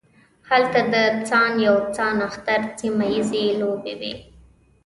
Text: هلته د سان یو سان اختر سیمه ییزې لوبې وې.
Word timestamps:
هلته 0.49 0.79
د 0.93 0.95
سان 1.29 1.51
یو 1.65 1.77
سان 1.95 2.15
اختر 2.27 2.61
سیمه 2.79 3.05
ییزې 3.13 3.45
لوبې 3.61 3.93
وې. 3.99 4.13